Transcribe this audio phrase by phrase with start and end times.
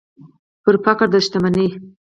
[0.63, 1.67] پر فقر د شتمنۍ